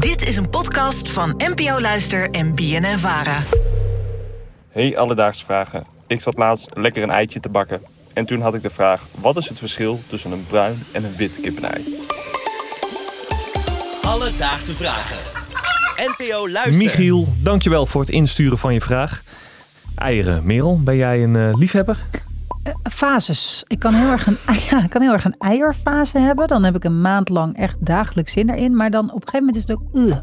Dit 0.00 0.28
is 0.28 0.36
een 0.36 0.50
podcast 0.50 1.10
van 1.10 1.34
NPO 1.36 1.80
Luister 1.80 2.30
en 2.30 2.54
BNN 2.54 2.98
Vara. 2.98 3.42
Hey 4.68 4.98
Alledaagse 4.98 5.44
Vragen. 5.44 5.86
Ik 6.06 6.20
zat 6.20 6.38
laatst 6.38 6.68
lekker 6.74 7.02
een 7.02 7.10
eitje 7.10 7.40
te 7.40 7.48
bakken. 7.48 7.80
En 8.12 8.26
toen 8.26 8.40
had 8.40 8.54
ik 8.54 8.62
de 8.62 8.70
vraag, 8.70 9.02
wat 9.20 9.36
is 9.36 9.48
het 9.48 9.58
verschil 9.58 10.00
tussen 10.08 10.32
een 10.32 10.46
bruin 10.46 10.82
en 10.92 11.04
een 11.04 11.16
wit 11.16 11.40
kippenei? 11.40 11.84
Alledaagse 14.02 14.74
vragen. 14.74 15.18
NPO 15.96 16.48
Luister. 16.48 16.84
Michiel, 16.84 17.28
dankjewel 17.42 17.86
voor 17.86 18.00
het 18.00 18.10
insturen 18.10 18.58
van 18.58 18.74
je 18.74 18.80
vraag. 18.80 19.22
Eieren, 19.94 20.46
Merel, 20.46 20.80
ben 20.82 20.96
jij 20.96 21.22
een 21.22 21.36
eh, 21.36 21.54
liefhebber? 21.54 21.98
Fases. 22.82 23.64
Ik 23.66 23.78
kan, 23.78 23.94
heel 23.94 24.10
erg 24.10 24.26
een, 24.26 24.36
ja, 24.70 24.82
ik 24.84 24.90
kan 24.90 25.02
heel 25.02 25.12
erg 25.12 25.24
een 25.24 25.34
eierfase 25.38 26.18
hebben. 26.18 26.48
Dan 26.48 26.64
heb 26.64 26.74
ik 26.76 26.84
een 26.84 27.00
maand 27.00 27.28
lang 27.28 27.56
echt 27.56 27.76
dagelijks 27.86 28.32
zin 28.32 28.50
erin. 28.50 28.76
Maar 28.76 28.90
dan 28.90 29.04
op 29.04 29.22
een 29.22 29.28
gegeven 29.28 29.38
moment 29.38 29.56
is 29.56 29.62
het 29.66 29.76
ook... 29.76 29.82
Uh. 29.92 30.16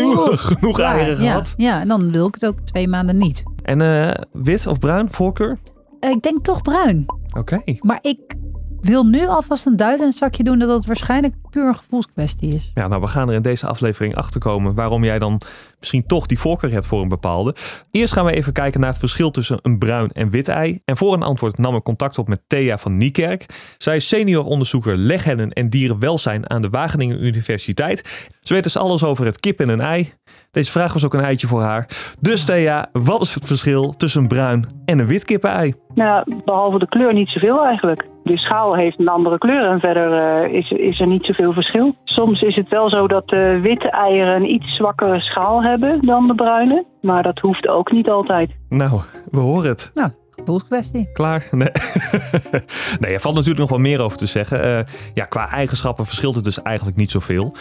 Oeh, 0.00 0.28
genoeg 0.38 0.80
eieren 0.80 1.16
gehad. 1.16 1.54
Ja, 1.56 1.80
en 1.80 1.88
dan 1.88 2.12
wil 2.12 2.26
ik 2.26 2.34
het 2.34 2.46
ook 2.46 2.60
twee 2.60 2.88
maanden 2.88 3.16
niet. 3.16 3.42
En 3.62 3.80
eh, 3.80 4.22
wit 4.32 4.66
of 4.66 4.78
bruin, 4.78 5.10
voorkeur? 5.10 5.58
Eh, 6.00 6.10
Ik 6.10 6.22
denk 6.22 6.44
toch 6.44 6.62
bruin. 6.62 7.04
Oké. 7.38 7.62
Maar 7.80 7.98
ik 8.02 8.18
wil 8.82 9.04
nu 9.04 9.26
alvast 9.26 9.66
een 9.66 9.76
duit 9.76 10.00
in 10.00 10.06
het 10.06 10.16
zakje 10.16 10.42
doen... 10.42 10.58
dat 10.58 10.68
het 10.68 10.86
waarschijnlijk 10.86 11.34
puur 11.50 11.66
een 11.66 11.74
gevoelskwestie 11.74 12.54
is. 12.54 12.70
Ja, 12.74 12.88
nou, 12.88 13.00
we 13.00 13.06
gaan 13.06 13.28
er 13.28 13.34
in 13.34 13.42
deze 13.42 13.66
aflevering 13.66 14.14
achter 14.14 14.40
komen 14.40 14.74
waarom 14.74 15.04
jij 15.04 15.18
dan 15.18 15.40
misschien 15.78 16.06
toch 16.06 16.26
die 16.26 16.38
voorkeur 16.38 16.70
hebt 16.70 16.86
voor 16.86 17.02
een 17.02 17.08
bepaalde. 17.08 17.54
Eerst 17.90 18.12
gaan 18.12 18.24
we 18.24 18.32
even 18.32 18.52
kijken 18.52 18.80
naar 18.80 18.88
het 18.88 18.98
verschil 18.98 19.30
tussen 19.30 19.58
een 19.62 19.78
bruin 19.78 20.12
en 20.12 20.30
wit 20.30 20.48
ei. 20.48 20.80
En 20.84 20.96
voor 20.96 21.14
een 21.14 21.22
antwoord 21.22 21.58
nam 21.58 21.76
ik 21.76 21.82
contact 21.82 22.18
op 22.18 22.28
met 22.28 22.42
Thea 22.46 22.78
van 22.78 22.96
Niekerk. 22.96 23.46
Zij 23.78 23.96
is 23.96 24.08
senior 24.08 24.44
onderzoeker 24.44 24.96
leghennen 24.96 25.50
en 25.50 25.68
dierenwelzijn 25.68 26.50
aan 26.50 26.62
de 26.62 26.70
Wageningen 26.70 27.24
Universiteit. 27.24 28.28
Ze 28.40 28.54
weet 28.54 28.62
dus 28.62 28.76
alles 28.76 29.04
over 29.04 29.26
het 29.26 29.40
kip 29.40 29.60
en 29.60 29.68
een 29.68 29.80
ei. 29.80 30.12
Deze 30.50 30.70
vraag 30.70 30.92
was 30.92 31.04
ook 31.04 31.14
een 31.14 31.24
eitje 31.24 31.46
voor 31.46 31.62
haar. 31.62 31.88
Dus 32.20 32.44
Thea, 32.44 32.88
wat 32.92 33.20
is 33.20 33.34
het 33.34 33.46
verschil 33.46 33.94
tussen 33.96 34.20
een 34.20 34.28
bruin 34.28 34.64
en 34.84 34.98
een 34.98 35.06
wit 35.06 35.24
kippenei? 35.24 35.74
Nou, 35.94 36.42
behalve 36.44 36.78
de 36.78 36.88
kleur 36.88 37.14
niet 37.14 37.28
zoveel 37.28 37.64
eigenlijk. 37.64 38.09
De 38.30 38.38
schaal 38.38 38.76
heeft 38.76 38.98
een 38.98 39.08
andere 39.08 39.38
kleur 39.38 39.70
en 39.70 39.80
verder 39.80 40.12
eh, 40.12 40.54
is, 40.54 40.70
is 40.70 41.00
er 41.00 41.06
niet 41.06 41.24
zoveel 41.24 41.52
verschil. 41.52 41.94
Soms 42.04 42.42
is 42.42 42.56
het 42.56 42.68
wel 42.68 42.90
zo 42.90 43.06
dat 43.06 43.28
de 43.28 43.58
witte 43.62 43.90
eieren 43.90 44.34
een 44.34 44.50
iets 44.50 44.76
zwakkere 44.76 45.20
schaal 45.20 45.62
hebben 45.62 46.06
dan 46.06 46.26
de 46.26 46.34
bruine. 46.34 46.84
Maar 47.00 47.22
dat 47.22 47.38
hoeft 47.38 47.68
ook 47.68 47.92
niet 47.92 48.08
altijd. 48.08 48.50
Nou, 48.68 49.00
we 49.30 49.38
horen 49.38 49.68
het. 49.68 49.90
Nou, 49.94 50.10
gevoelskwestie. 50.30 51.08
Klaar? 51.12 51.48
Nee. 51.50 51.68
nee, 53.00 53.14
er 53.14 53.20
valt 53.20 53.34
natuurlijk 53.34 53.60
nog 53.60 53.68
wel 53.68 53.78
meer 53.78 54.00
over 54.00 54.18
te 54.18 54.26
zeggen. 54.26 54.62
Eh, 54.62 54.84
ja, 55.14 55.24
qua 55.24 55.50
eigenschappen 55.50 56.06
verschilt 56.06 56.34
het 56.34 56.44
dus 56.44 56.62
eigenlijk 56.62 56.96
niet 56.96 57.10
zoveel. 57.10 57.54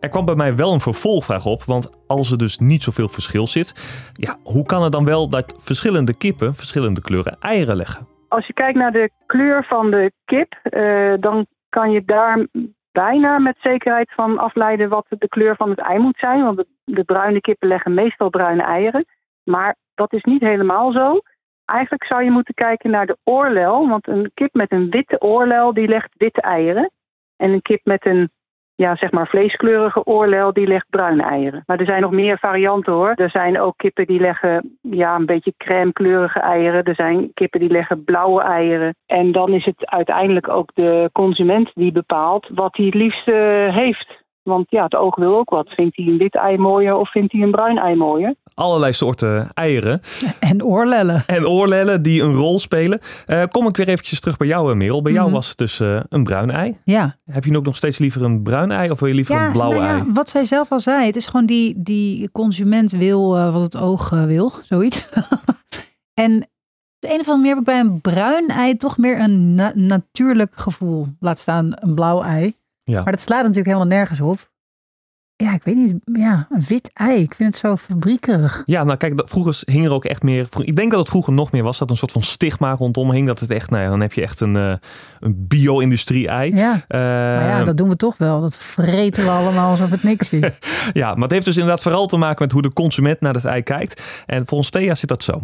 Er 0.00 0.08
kwam 0.08 0.24
bij 0.24 0.34
mij 0.34 0.56
wel 0.56 0.72
een 0.72 0.80
vervolgvraag 0.80 1.46
op, 1.46 1.64
want 1.64 1.88
als 2.06 2.30
er 2.30 2.38
dus 2.38 2.58
niet 2.58 2.82
zoveel 2.82 3.08
verschil 3.08 3.46
zit, 3.46 3.74
ja, 4.12 4.36
hoe 4.42 4.66
kan 4.66 4.82
het 4.82 4.92
dan 4.92 5.04
wel 5.04 5.28
dat 5.28 5.54
verschillende 5.58 6.14
kippen 6.14 6.54
verschillende 6.54 7.00
kleuren 7.00 7.36
eieren 7.40 7.76
leggen? 7.76 8.15
Als 8.28 8.46
je 8.46 8.52
kijkt 8.52 8.78
naar 8.78 8.92
de 8.92 9.10
kleur 9.26 9.64
van 9.64 9.90
de 9.90 10.12
kip, 10.24 10.52
eh, 10.62 11.14
dan 11.20 11.46
kan 11.68 11.90
je 11.90 12.04
daar 12.04 12.46
bijna 12.92 13.38
met 13.38 13.56
zekerheid 13.60 14.12
van 14.12 14.38
afleiden 14.38 14.88
wat 14.88 15.06
de 15.08 15.28
kleur 15.28 15.56
van 15.56 15.70
het 15.70 15.78
ei 15.78 15.98
moet 15.98 16.18
zijn. 16.18 16.44
Want 16.44 16.56
de, 16.56 16.66
de 16.84 17.04
bruine 17.04 17.40
kippen 17.40 17.68
leggen 17.68 17.94
meestal 17.94 18.30
bruine 18.30 18.62
eieren. 18.62 19.04
Maar 19.44 19.76
dat 19.94 20.12
is 20.12 20.22
niet 20.22 20.40
helemaal 20.40 20.92
zo. 20.92 21.20
Eigenlijk 21.64 22.04
zou 22.04 22.22
je 22.24 22.30
moeten 22.30 22.54
kijken 22.54 22.90
naar 22.90 23.06
de 23.06 23.16
oorlel. 23.24 23.88
Want 23.88 24.08
een 24.08 24.30
kip 24.34 24.54
met 24.54 24.72
een 24.72 24.90
witte 24.90 25.20
oorlel 25.20 25.74
die 25.74 25.88
legt 25.88 26.14
witte 26.16 26.40
eieren. 26.40 26.90
En 27.36 27.50
een 27.50 27.62
kip 27.62 27.80
met 27.84 28.06
een 28.06 28.30
ja, 28.76 28.96
zeg 28.96 29.10
maar 29.10 29.26
vleeskleurige 29.26 30.04
oorlel 30.04 30.52
die 30.52 30.66
legt 30.66 30.86
bruine 30.90 31.22
eieren. 31.22 31.62
Maar 31.66 31.78
er 31.78 31.86
zijn 31.86 32.02
nog 32.02 32.10
meer 32.10 32.38
varianten 32.38 32.92
hoor. 32.92 33.12
Er 33.14 33.30
zijn 33.30 33.60
ook 33.60 33.76
kippen 33.76 34.06
die 34.06 34.20
leggen 34.20 34.78
ja, 34.80 35.14
een 35.14 35.26
beetje 35.26 35.54
crème 35.56 35.92
kleurige 35.92 36.40
eieren. 36.40 36.84
Er 36.84 36.94
zijn 36.94 37.30
kippen 37.34 37.60
die 37.60 37.70
leggen 37.70 38.04
blauwe 38.04 38.42
eieren. 38.42 38.94
En 39.06 39.32
dan 39.32 39.52
is 39.52 39.64
het 39.64 39.86
uiteindelijk 39.86 40.48
ook 40.48 40.70
de 40.74 41.10
consument 41.12 41.70
die 41.74 41.92
bepaalt 41.92 42.48
wat 42.54 42.76
hij 42.76 42.84
het 42.86 42.94
liefst 42.94 43.28
eh, 43.28 43.74
heeft. 43.74 44.24
Want 44.42 44.66
ja, 44.70 44.84
het 44.84 44.94
oog 44.94 45.16
wil 45.16 45.36
ook 45.36 45.50
wat. 45.50 45.68
Vindt 45.68 45.96
hij 45.96 46.06
een 46.06 46.18
wit 46.18 46.34
ei 46.34 46.58
mooier 46.58 46.96
of 46.96 47.10
vindt 47.10 47.32
hij 47.32 47.42
een 47.42 47.50
bruin 47.50 47.78
ei 47.78 47.94
mooier? 47.94 48.34
Allerlei 48.56 48.92
soorten 48.92 49.48
eieren 49.54 50.00
En 50.40 50.64
oorlellen. 50.64 51.22
en 51.26 51.46
oorlellen 51.48 52.02
die 52.02 52.22
een 52.22 52.34
rol 52.34 52.58
spelen. 52.60 53.00
Eh, 53.26 53.42
kom 53.50 53.66
ik 53.68 53.76
weer 53.76 53.88
eventjes 53.88 54.20
terug 54.20 54.36
bij 54.36 54.46
jou, 54.46 54.70
eh, 54.70 54.76
Merel. 54.76 55.02
Bij 55.02 55.12
jou 55.12 55.24
Mhm. 55.26 55.34
was 55.34 55.48
het 55.48 55.58
dus 55.58 55.80
eh, 55.80 56.00
een 56.08 56.24
bruin 56.24 56.50
ei. 56.50 56.76
Ja. 56.84 57.16
Heb 57.24 57.44
je 57.44 57.50
nu 57.50 57.56
ook 57.56 57.64
nog 57.64 57.76
steeds 57.76 57.98
liever 57.98 58.22
een 58.22 58.42
bruin 58.42 58.70
ei 58.70 58.90
of 58.90 58.98
wil 58.98 59.08
je 59.08 59.14
liever 59.14 59.34
een 59.40 59.52
blauwe 59.52 59.74
nou 59.74 59.86
ja, 59.86 59.94
ei? 59.98 60.12
wat 60.12 60.28
zij 60.28 60.44
zelf 60.44 60.72
al 60.72 60.80
zei. 60.80 61.06
Het 61.06 61.16
is 61.16 61.26
gewoon 61.26 61.46
die, 61.46 61.74
die 61.82 62.30
consument 62.32 62.90
wil 62.92 63.28
wat 63.52 63.62
het 63.62 63.76
oog 63.76 64.10
wil. 64.10 64.52
Zoiets. 64.68 65.08
en 66.14 66.36
op 66.42 66.48
de 66.98 67.08
een 67.14 67.20
of 67.20 67.28
andere 67.28 67.36
manier 67.36 67.48
heb 67.50 67.58
ik 67.58 67.64
bij 67.64 67.80
een 67.80 68.00
bruin 68.00 68.48
ei 68.48 68.76
toch 68.76 68.98
meer 68.98 69.20
een 69.20 69.54
na- 69.54 69.72
natuurlijk 69.74 70.52
gevoel. 70.56 71.06
Laat 71.20 71.38
staan 71.38 71.72
een 71.74 71.94
blauw 71.94 72.22
ei. 72.22 72.54
Ja. 72.84 73.02
Maar 73.02 73.12
dat 73.12 73.20
slaat 73.20 73.40
natuurlijk 73.40 73.66
helemaal 73.66 73.86
nergens 73.98 74.20
op. 74.20 74.50
Ja, 75.38 75.52
ik 75.54 75.62
weet 75.62 75.74
niet. 75.74 75.94
Ja, 76.04 76.46
een 76.50 76.64
wit 76.68 76.90
ei. 76.94 77.22
Ik 77.22 77.34
vind 77.34 77.48
het 77.48 77.56
zo 77.58 77.76
fabriekerig. 77.76 78.62
Ja, 78.66 78.84
nou 78.84 78.96
kijk, 78.96 79.16
dat- 79.16 79.30
vroeger 79.30 79.62
hing 79.64 79.84
er 79.84 79.92
ook 79.92 80.04
echt 80.04 80.22
meer. 80.22 80.48
Ik 80.58 80.76
denk 80.76 80.90
dat 80.90 81.00
het 81.00 81.08
vroeger 81.08 81.32
nog 81.32 81.52
meer 81.52 81.62
was. 81.62 81.78
Dat 81.78 81.90
een 81.90 81.96
soort 81.96 82.12
van 82.12 82.22
stigma 82.22 82.72
rondom 82.74 83.10
hing. 83.10 83.26
Dat 83.26 83.40
het 83.40 83.50
echt, 83.50 83.70
nou 83.70 83.82
ja, 83.82 83.88
dan 83.88 84.00
heb 84.00 84.12
je 84.12 84.22
echt 84.22 84.40
een, 84.40 84.56
eh, 84.56 84.74
een 85.20 85.46
bio-industrie-ei. 85.48 86.54
Ja. 86.54 86.72
Eh, 86.88 87.00
Maar 87.00 87.48
ja, 87.48 87.64
dat 87.64 87.76
doen 87.76 87.88
we 87.88 87.96
toch 87.96 88.18
wel. 88.18 88.40
Dat 88.40 88.58
vreten 88.58 89.24
we 89.24 89.30
allemaal 89.30 89.70
alsof 89.70 89.90
het 89.90 90.02
niks 90.02 90.32
is. 90.32 90.58
ja, 90.92 91.12
maar 91.14 91.22
het 91.22 91.30
heeft 91.32 91.44
dus 91.44 91.56
inderdaad 91.56 91.82
vooral 91.82 92.06
te 92.06 92.16
maken 92.16 92.42
met 92.42 92.52
hoe 92.52 92.62
de 92.62 92.72
consument 92.72 93.20
naar 93.20 93.34
het 93.34 93.44
ei 93.44 93.62
kijkt. 93.62 94.22
En 94.26 94.46
volgens 94.46 94.70
Thea 94.70 94.94
zit 94.94 95.08
dat 95.08 95.22
zo. 95.22 95.40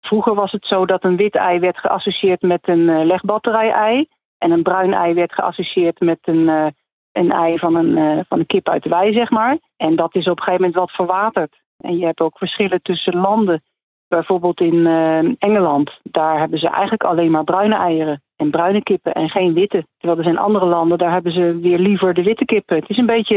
Vroeger 0.00 0.34
was 0.34 0.52
het 0.52 0.64
zo 0.66 0.86
dat 0.86 1.04
een 1.04 1.16
wit 1.16 1.34
ei 1.36 1.58
werd 1.58 1.78
geassocieerd 1.78 2.42
met 2.42 2.60
een 2.68 2.88
eh, 2.88 3.04
legbatterij-ei. 3.06 4.08
En 4.38 4.50
een 4.50 4.62
bruin 4.62 4.92
ei 4.92 5.14
werd 5.14 5.32
geassocieerd 5.32 6.00
met 6.00 6.18
een, 6.22 6.48
eh, 6.48 6.66
een 7.12 7.30
ei 7.30 7.58
van 7.58 7.74
een, 7.74 7.96
eh, 7.96 8.24
van 8.28 8.38
een 8.38 8.46
kip 8.46 8.68
uit 8.68 8.82
de 8.82 8.88
wei, 8.88 9.12
zeg 9.12 9.30
maar. 9.30 9.58
En 9.76 9.96
dat 9.96 10.14
is 10.14 10.28
op 10.28 10.36
een 10.36 10.42
gegeven 10.42 10.60
moment 10.60 10.74
wat 10.74 10.90
verwaterd. 10.90 11.60
En 11.76 11.98
je 11.98 12.04
hebt 12.04 12.20
ook 12.20 12.38
verschillen 12.38 12.82
tussen 12.82 13.16
landen. 13.16 13.62
Bijvoorbeeld 14.08 14.60
in 14.60 14.86
eh, 14.86 15.18
Engeland, 15.38 16.00
daar 16.02 16.38
hebben 16.38 16.58
ze 16.58 16.68
eigenlijk 16.68 17.04
alleen 17.04 17.30
maar 17.30 17.44
bruine 17.44 17.74
eieren. 17.76 18.22
En 18.42 18.50
bruine 18.50 18.82
kippen 18.82 19.12
en 19.12 19.28
geen 19.28 19.52
witte. 19.54 19.86
Terwijl 19.98 20.18
er 20.18 20.24
zijn 20.24 20.38
andere 20.38 20.66
landen, 20.66 20.98
daar 20.98 21.12
hebben 21.12 21.32
ze 21.32 21.58
weer 21.62 21.78
liever 21.78 22.14
de 22.14 22.22
witte 22.22 22.44
kippen. 22.44 22.76
Het 22.76 22.88
is 22.88 22.96
een 22.96 23.06
beetje 23.06 23.36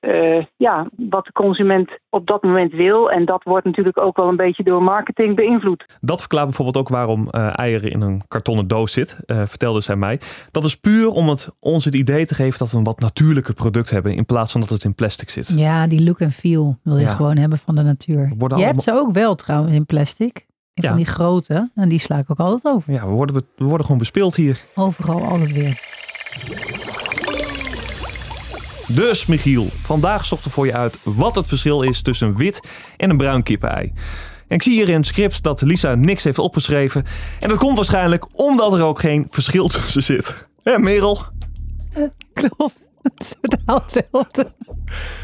eh, 0.00 0.44
ja, 0.56 0.86
wat 0.96 1.24
de 1.24 1.32
consument 1.32 1.90
op 2.10 2.26
dat 2.26 2.42
moment 2.42 2.72
wil. 2.72 3.10
En 3.10 3.24
dat 3.24 3.42
wordt 3.44 3.64
natuurlijk 3.66 3.98
ook 3.98 4.16
wel 4.16 4.28
een 4.28 4.36
beetje 4.36 4.62
door 4.62 4.82
marketing 4.82 5.36
beïnvloed. 5.36 5.84
Dat 6.00 6.20
verklaart 6.20 6.46
bijvoorbeeld 6.46 6.76
ook 6.76 6.88
waarom 6.88 7.28
eh, 7.30 7.58
eieren 7.58 7.90
in 7.90 8.00
een 8.00 8.22
kartonnen 8.28 8.68
doos 8.68 8.92
zit, 8.92 9.20
eh, 9.26 9.42
vertelde 9.46 9.80
zij 9.80 9.96
mij. 9.96 10.20
Dat 10.50 10.64
is 10.64 10.74
puur 10.74 11.08
om 11.10 11.28
het, 11.28 11.50
ons 11.60 11.84
het 11.84 11.94
idee 11.94 12.26
te 12.26 12.34
geven 12.34 12.58
dat 12.58 12.70
we 12.70 12.76
een 12.76 12.84
wat 12.84 13.00
natuurlijker 13.00 13.54
product 13.54 13.90
hebben 13.90 14.14
in 14.14 14.26
plaats 14.26 14.52
van 14.52 14.60
dat 14.60 14.70
het 14.70 14.84
in 14.84 14.94
plastic 14.94 15.30
zit. 15.30 15.52
Ja, 15.56 15.86
die 15.86 16.04
look 16.04 16.18
en 16.18 16.30
feel 16.30 16.74
wil 16.82 16.96
je 16.96 17.00
Ja. 17.02 17.08
gewoon 17.08 17.36
hebben 17.36 17.58
van 17.58 17.74
de 17.74 17.82
natuur. 17.82 18.28
Je 18.28 18.34
Worden 18.38 18.58
hebt 18.58 18.82
ze 18.82 18.92
ook 18.92 19.10
wel 19.12 19.34
trouwens 19.34 19.74
in 19.74 19.86
plastic. 19.86 20.46
En 20.78 20.84
Ja. 20.84 20.88
Van 20.88 20.96
die 21.04 21.06
grote. 21.06 21.70
En 21.74 21.88
die 21.88 21.98
sla 21.98 22.18
ik 22.18 22.30
ook 22.30 22.38
altijd 22.38 22.74
over. 22.74 22.92
Ja, 22.92 23.06
we 23.06 23.12
worden, 23.12 23.34
we 23.56 23.64
worden 23.64 23.82
gewoon 23.82 23.98
bespeeld 24.00 24.36
hier. 24.36 24.60
Overal 24.74 25.24
altijd 25.24 25.52
weer. 25.52 25.80
Dus 28.88 29.26
Michiel, 29.26 29.66
vandaag 29.82 30.24
zochten 30.24 30.48
we 30.48 30.54
voor 30.54 30.66
je 30.66 30.74
uit 30.74 30.98
wat 31.02 31.34
het 31.34 31.46
verschil 31.46 31.82
is 31.82 32.02
tussen 32.02 32.28
een 32.28 32.36
wit 32.36 32.60
en 32.96 33.10
een 33.10 33.16
bruin 33.16 33.42
kippenei. 33.42 33.92
En 34.48 34.56
ik 34.56 34.62
zie 34.62 34.72
hier 34.74 34.88
in 34.88 34.94
het 34.96 35.06
script 35.06 35.42
dat 35.42 35.60
Lisa 35.62 35.94
niks 35.94 36.24
heeft 36.24 36.38
opgeschreven. 36.38 37.04
En 37.40 37.48
dat 37.48 37.58
komt 37.58 37.76
waarschijnlijk 37.76 38.26
omdat 38.32 38.72
er 38.74 38.82
ook 38.82 39.00
geen 39.00 39.26
verschil 39.30 39.68
tussen 39.78 40.02
zit. 40.02 40.48
Hé 40.62 40.78
Merel, 40.78 41.22
Klopt. 42.32 42.86
Het 43.14 43.22
is 43.22 43.34
totaal 43.40 43.82
hetzelfde. 43.82 44.52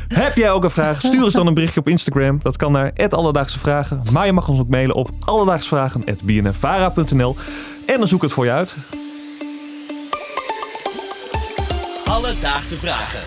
heb 0.09 0.37
jij 0.37 0.51
ook 0.51 0.65
een 0.65 0.71
vraag? 0.71 0.99
Stuur 0.99 1.25
ons 1.25 1.35
dan 1.35 1.47
een 1.47 1.55
berichtje 1.55 1.81
op 1.81 1.89
Instagram. 1.89 2.41
Dat 2.43 2.57
kan 2.57 2.73
naar 2.73 2.93
Alledaagse 3.09 3.59
Vragen. 3.59 4.03
Maar 4.13 4.27
je 4.27 4.33
mag 4.33 4.49
ons 4.49 4.61
ook 4.61 4.69
mailen 4.69 4.95
op 4.95 5.11
alledaagsvragen.bnnvara.nl 5.25 7.37
En 7.87 7.99
dan 7.99 8.09
zoek 8.09 8.19
ik 8.19 8.25
het 8.25 8.33
voor 8.33 8.45
je 8.45 8.51
uit. 8.51 8.75
Alledaagse 12.05 12.77
vragen. 12.77 13.23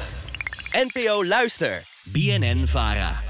NPO 0.71 1.25
Luister. 1.25 1.83
BNN 2.03 2.63
Vara. 2.65 3.26